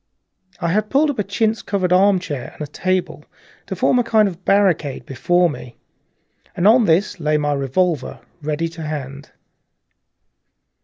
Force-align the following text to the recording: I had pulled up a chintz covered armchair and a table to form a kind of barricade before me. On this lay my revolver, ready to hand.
I 0.59 0.69
had 0.69 0.89
pulled 0.89 1.11
up 1.11 1.19
a 1.19 1.23
chintz 1.23 1.61
covered 1.61 1.93
armchair 1.93 2.49
and 2.55 2.61
a 2.63 2.71
table 2.71 3.23
to 3.67 3.75
form 3.75 3.99
a 3.99 4.03
kind 4.03 4.27
of 4.27 4.43
barricade 4.43 5.05
before 5.05 5.47
me. 5.47 5.75
On 6.57 6.85
this 6.85 7.19
lay 7.19 7.37
my 7.37 7.53
revolver, 7.53 8.19
ready 8.41 8.67
to 8.69 8.81
hand. 8.81 9.29